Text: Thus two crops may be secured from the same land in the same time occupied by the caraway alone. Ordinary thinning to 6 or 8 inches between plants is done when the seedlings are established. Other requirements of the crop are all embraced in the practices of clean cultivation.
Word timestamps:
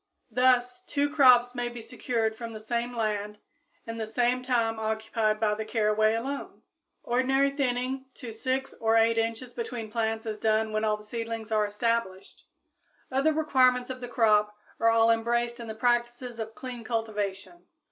Thus 0.31 0.83
two 0.85 1.11
crops 1.11 1.53
may 1.53 1.69
be 1.69 1.79
secured 1.79 2.35
from 2.35 2.53
the 2.53 2.59
same 2.59 2.95
land 2.97 3.37
in 3.85 3.97
the 3.97 4.07
same 4.07 4.41
time 4.41 4.79
occupied 4.79 5.39
by 5.39 5.53
the 5.53 5.63
caraway 5.63 6.15
alone. 6.15 6.63
Ordinary 7.03 7.51
thinning 7.51 8.05
to 8.15 8.31
6 8.31 8.73
or 8.81 8.97
8 8.97 9.19
inches 9.19 9.53
between 9.53 9.91
plants 9.91 10.25
is 10.25 10.39
done 10.39 10.73
when 10.73 10.81
the 10.81 11.01
seedlings 11.03 11.51
are 11.51 11.67
established. 11.67 12.47
Other 13.11 13.31
requirements 13.31 13.91
of 13.91 14.01
the 14.01 14.07
crop 14.07 14.57
are 14.79 14.89
all 14.89 15.11
embraced 15.11 15.59
in 15.59 15.67
the 15.67 15.75
practices 15.75 16.39
of 16.39 16.55
clean 16.55 16.83
cultivation. 16.83 17.67